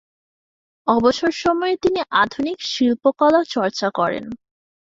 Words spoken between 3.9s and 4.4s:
করেন।